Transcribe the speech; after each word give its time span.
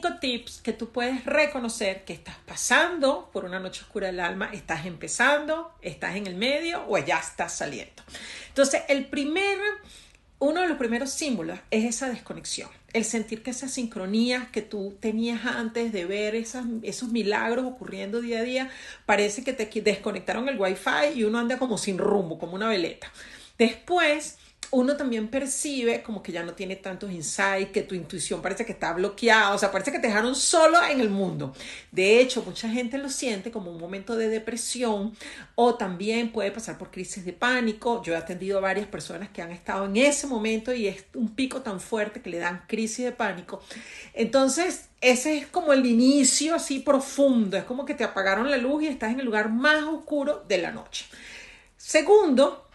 tips 0.00 0.60
que 0.60 0.72
tú 0.72 0.90
puedes 0.90 1.24
reconocer 1.24 2.04
que 2.04 2.12
estás 2.12 2.36
pasando 2.46 3.30
por 3.32 3.44
una 3.44 3.60
noche 3.60 3.82
oscura 3.82 4.08
del 4.08 4.20
alma, 4.20 4.50
estás 4.52 4.86
empezando, 4.86 5.74
estás 5.82 6.16
en 6.16 6.26
el 6.26 6.34
medio 6.34 6.84
o 6.88 6.98
ya 6.98 7.18
estás 7.18 7.54
saliendo. 7.54 8.02
Entonces, 8.48 8.82
el 8.88 9.06
primer, 9.06 9.58
uno 10.38 10.62
de 10.62 10.68
los 10.68 10.78
primeros 10.78 11.10
símbolos 11.10 11.58
es 11.70 11.84
esa 11.84 12.08
desconexión, 12.08 12.68
el 12.92 13.04
sentir 13.04 13.42
que 13.42 13.50
esas 13.50 13.70
sincronías 13.70 14.48
que 14.48 14.62
tú 14.62 14.96
tenías 15.00 15.46
antes 15.46 15.92
de 15.92 16.04
ver 16.04 16.34
esos 16.34 17.08
milagros 17.08 17.64
ocurriendo 17.64 18.20
día 18.20 18.40
a 18.40 18.42
día, 18.42 18.70
parece 19.06 19.44
que 19.44 19.52
te 19.52 19.66
desconectaron 19.80 20.48
el 20.48 20.58
wifi 20.58 21.14
y 21.14 21.24
uno 21.24 21.38
anda 21.38 21.58
como 21.58 21.78
sin 21.78 21.98
rumbo, 21.98 22.38
como 22.38 22.54
una 22.54 22.68
veleta. 22.68 23.12
Después, 23.58 24.38
uno 24.72 24.96
también 24.96 25.28
percibe 25.28 26.02
como 26.02 26.22
que 26.22 26.32
ya 26.32 26.44
no 26.44 26.54
tiene 26.54 26.76
tantos 26.76 27.10
insights, 27.10 27.72
que 27.72 27.82
tu 27.82 27.94
intuición 27.94 28.40
parece 28.40 28.64
que 28.64 28.72
está 28.72 28.92
bloqueada, 28.92 29.52
o 29.54 29.58
sea, 29.58 29.72
parece 29.72 29.90
que 29.90 29.98
te 29.98 30.06
dejaron 30.06 30.34
solo 30.36 30.82
en 30.84 31.00
el 31.00 31.10
mundo. 31.10 31.52
De 31.90 32.20
hecho, 32.20 32.42
mucha 32.42 32.68
gente 32.68 32.96
lo 32.98 33.08
siente 33.08 33.50
como 33.50 33.70
un 33.70 33.78
momento 33.78 34.16
de 34.16 34.28
depresión 34.28 35.12
o 35.56 35.74
también 35.74 36.30
puede 36.30 36.52
pasar 36.52 36.78
por 36.78 36.90
crisis 36.90 37.24
de 37.24 37.32
pánico. 37.32 38.02
Yo 38.02 38.14
he 38.14 38.16
atendido 38.16 38.58
a 38.58 38.60
varias 38.60 38.86
personas 38.86 39.30
que 39.30 39.42
han 39.42 39.50
estado 39.50 39.86
en 39.86 39.96
ese 39.96 40.26
momento 40.26 40.72
y 40.72 40.86
es 40.86 41.04
un 41.14 41.34
pico 41.34 41.62
tan 41.62 41.80
fuerte 41.80 42.22
que 42.22 42.30
le 42.30 42.38
dan 42.38 42.62
crisis 42.68 43.04
de 43.04 43.12
pánico. 43.12 43.62
Entonces, 44.14 44.88
ese 45.00 45.38
es 45.38 45.46
como 45.48 45.72
el 45.72 45.84
inicio 45.84 46.54
así 46.54 46.78
profundo, 46.78 47.56
es 47.56 47.64
como 47.64 47.84
que 47.84 47.94
te 47.94 48.04
apagaron 48.04 48.50
la 48.50 48.56
luz 48.56 48.84
y 48.84 48.86
estás 48.86 49.12
en 49.12 49.20
el 49.20 49.26
lugar 49.26 49.50
más 49.50 49.82
oscuro 49.84 50.44
de 50.46 50.58
la 50.58 50.70
noche. 50.70 51.06
Segundo, 51.76 52.69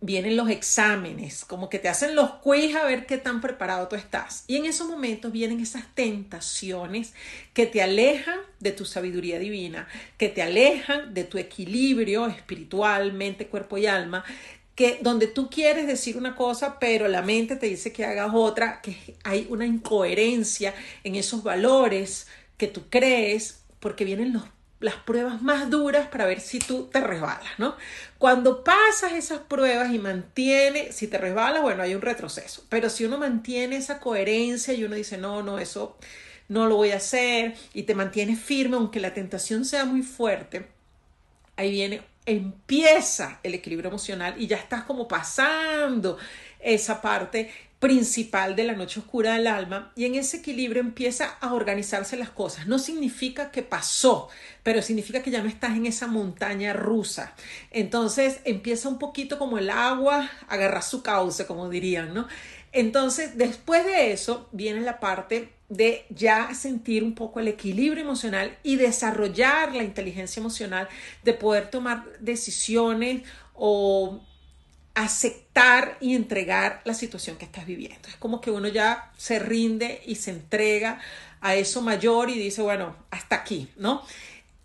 vienen 0.00 0.36
los 0.36 0.48
exámenes, 0.48 1.44
como 1.44 1.68
que 1.68 1.78
te 1.78 1.88
hacen 1.88 2.14
los 2.14 2.34
quiz 2.34 2.76
a 2.76 2.84
ver 2.84 3.06
qué 3.06 3.18
tan 3.18 3.40
preparado 3.40 3.88
tú 3.88 3.96
estás. 3.96 4.44
Y 4.46 4.56
en 4.56 4.64
esos 4.64 4.88
momentos 4.88 5.32
vienen 5.32 5.60
esas 5.60 5.92
tentaciones 5.94 7.14
que 7.52 7.66
te 7.66 7.82
alejan 7.82 8.38
de 8.60 8.72
tu 8.72 8.84
sabiduría 8.84 9.38
divina, 9.38 9.88
que 10.16 10.28
te 10.28 10.42
alejan 10.42 11.14
de 11.14 11.24
tu 11.24 11.38
equilibrio 11.38 12.26
espiritual, 12.28 13.12
mente, 13.12 13.48
cuerpo 13.48 13.76
y 13.78 13.86
alma, 13.86 14.24
que 14.76 15.00
donde 15.02 15.26
tú 15.26 15.50
quieres 15.50 15.88
decir 15.88 16.16
una 16.16 16.36
cosa, 16.36 16.78
pero 16.78 17.08
la 17.08 17.22
mente 17.22 17.56
te 17.56 17.66
dice 17.66 17.92
que 17.92 18.04
hagas 18.04 18.30
otra, 18.32 18.80
que 18.80 19.16
hay 19.24 19.48
una 19.50 19.66
incoherencia 19.66 20.72
en 21.02 21.16
esos 21.16 21.42
valores 21.42 22.28
que 22.56 22.68
tú 22.68 22.84
crees, 22.88 23.64
porque 23.80 24.04
vienen 24.04 24.32
los 24.32 24.44
las 24.80 24.94
pruebas 24.94 25.42
más 25.42 25.70
duras 25.70 26.06
para 26.08 26.24
ver 26.24 26.40
si 26.40 26.60
tú 26.60 26.88
te 26.92 27.00
resbalas, 27.00 27.58
¿no? 27.58 27.76
Cuando 28.18 28.62
pasas 28.62 29.12
esas 29.12 29.40
pruebas 29.40 29.92
y 29.92 29.98
mantienes, 29.98 30.94
si 30.94 31.08
te 31.08 31.18
resbalas, 31.18 31.62
bueno, 31.62 31.82
hay 31.82 31.94
un 31.94 32.02
retroceso, 32.02 32.64
pero 32.68 32.88
si 32.88 33.04
uno 33.04 33.18
mantiene 33.18 33.76
esa 33.76 33.98
coherencia 33.98 34.74
y 34.74 34.84
uno 34.84 34.94
dice, 34.94 35.18
no, 35.18 35.42
no, 35.42 35.58
eso 35.58 35.96
no 36.48 36.66
lo 36.66 36.76
voy 36.76 36.92
a 36.92 36.96
hacer 36.96 37.56
y 37.74 37.82
te 37.82 37.94
mantienes 37.94 38.40
firme, 38.40 38.76
aunque 38.76 39.00
la 39.00 39.14
tentación 39.14 39.64
sea 39.64 39.84
muy 39.84 40.02
fuerte, 40.02 40.68
ahí 41.56 41.72
viene, 41.72 42.02
empieza 42.24 43.40
el 43.42 43.54
equilibrio 43.54 43.88
emocional 43.88 44.34
y 44.38 44.46
ya 44.46 44.56
estás 44.56 44.84
como 44.84 45.08
pasando 45.08 46.18
esa 46.60 47.00
parte 47.00 47.50
principal 47.78 48.56
de 48.56 48.64
la 48.64 48.72
noche 48.72 49.00
oscura 49.00 49.34
del 49.34 49.46
alma 49.46 49.92
y 49.94 50.04
en 50.04 50.16
ese 50.16 50.38
equilibrio 50.38 50.80
empieza 50.80 51.36
a 51.40 51.54
organizarse 51.54 52.16
las 52.16 52.30
cosas. 52.30 52.66
No 52.66 52.78
significa 52.78 53.50
que 53.50 53.62
pasó, 53.62 54.28
pero 54.62 54.82
significa 54.82 55.22
que 55.22 55.30
ya 55.30 55.42
no 55.42 55.48
estás 55.48 55.76
en 55.76 55.86
esa 55.86 56.08
montaña 56.08 56.72
rusa. 56.72 57.34
Entonces 57.70 58.40
empieza 58.44 58.88
un 58.88 58.98
poquito 58.98 59.38
como 59.38 59.58
el 59.58 59.70
agua, 59.70 60.28
agarra 60.48 60.82
su 60.82 61.02
cauce, 61.02 61.46
como 61.46 61.68
dirían, 61.68 62.14
¿no? 62.14 62.26
Entonces, 62.72 63.38
después 63.38 63.84
de 63.84 64.12
eso 64.12 64.48
viene 64.52 64.80
la 64.82 65.00
parte 65.00 65.52
de 65.68 66.06
ya 66.10 66.54
sentir 66.54 67.04
un 67.04 67.14
poco 67.14 67.40
el 67.40 67.48
equilibrio 67.48 68.02
emocional 68.02 68.56
y 68.62 68.76
desarrollar 68.76 69.74
la 69.74 69.84
inteligencia 69.84 70.40
emocional 70.40 70.88
de 71.24 71.34
poder 71.34 71.70
tomar 71.70 72.04
decisiones 72.20 73.22
o 73.54 74.20
aceptar 74.98 75.96
y 76.00 76.16
entregar 76.16 76.82
la 76.84 76.92
situación 76.92 77.36
que 77.36 77.44
estás 77.44 77.66
viviendo. 77.66 78.08
Es 78.08 78.16
como 78.16 78.40
que 78.40 78.50
uno 78.50 78.66
ya 78.66 79.12
se 79.16 79.38
rinde 79.38 80.02
y 80.04 80.16
se 80.16 80.32
entrega 80.32 81.00
a 81.40 81.54
eso 81.54 81.82
mayor 81.82 82.30
y 82.30 82.38
dice, 82.38 82.62
bueno, 82.62 82.96
hasta 83.12 83.36
aquí, 83.36 83.70
¿no? 83.76 84.02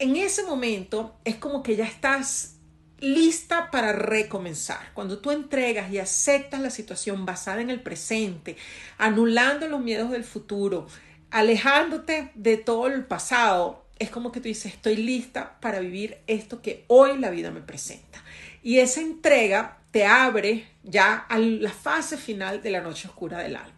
En 0.00 0.16
ese 0.16 0.42
momento 0.42 1.14
es 1.24 1.36
como 1.36 1.62
que 1.62 1.76
ya 1.76 1.84
estás 1.84 2.56
lista 2.98 3.70
para 3.70 3.92
recomenzar. 3.92 4.92
Cuando 4.94 5.18
tú 5.18 5.30
entregas 5.30 5.92
y 5.92 5.98
aceptas 5.98 6.60
la 6.60 6.70
situación 6.70 7.24
basada 7.24 7.60
en 7.60 7.70
el 7.70 7.80
presente, 7.80 8.56
anulando 8.98 9.68
los 9.68 9.80
miedos 9.80 10.10
del 10.10 10.24
futuro, 10.24 10.88
alejándote 11.30 12.32
de 12.34 12.56
todo 12.56 12.88
el 12.88 13.04
pasado, 13.04 13.86
es 14.00 14.10
como 14.10 14.32
que 14.32 14.40
tú 14.40 14.48
dices, 14.48 14.74
estoy 14.74 14.96
lista 14.96 15.56
para 15.60 15.78
vivir 15.78 16.18
esto 16.26 16.62
que 16.62 16.84
hoy 16.88 17.16
la 17.16 17.30
vida 17.30 17.52
me 17.52 17.60
presenta. 17.60 18.24
Y 18.64 18.80
esa 18.80 19.00
entrega 19.00 19.78
te 19.96 20.04
abre 20.04 20.66
ya 20.82 21.24
a 21.26 21.38
la 21.38 21.70
fase 21.70 22.18
final 22.18 22.60
de 22.62 22.70
la 22.70 22.82
noche 22.82 23.08
oscura 23.08 23.38
del 23.38 23.56
alma. 23.56 23.72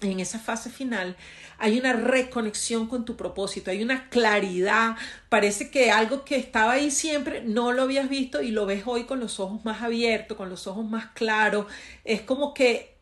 En 0.00 0.18
esa 0.18 0.38
fase 0.38 0.70
final 0.70 1.18
hay 1.58 1.78
una 1.78 1.92
reconexión 1.92 2.86
con 2.86 3.04
tu 3.04 3.14
propósito, 3.14 3.70
hay 3.70 3.82
una 3.82 4.08
claridad, 4.08 4.96
parece 5.28 5.70
que 5.70 5.90
algo 5.90 6.24
que 6.24 6.36
estaba 6.36 6.72
ahí 6.72 6.90
siempre 6.90 7.42
no 7.42 7.72
lo 7.72 7.82
habías 7.82 8.08
visto 8.08 8.40
y 8.40 8.52
lo 8.52 8.64
ves 8.64 8.84
hoy 8.86 9.04
con 9.04 9.20
los 9.20 9.38
ojos 9.38 9.62
más 9.66 9.82
abiertos, 9.82 10.34
con 10.38 10.48
los 10.48 10.66
ojos 10.66 10.86
más 10.86 11.08
claros, 11.08 11.66
es 12.04 12.22
como 12.22 12.54
que 12.54 12.93